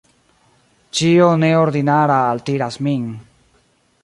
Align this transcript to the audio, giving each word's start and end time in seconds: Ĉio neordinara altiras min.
Ĉio 0.99 1.27
neordinara 1.43 2.19
altiras 2.33 2.83
min. 2.89 3.09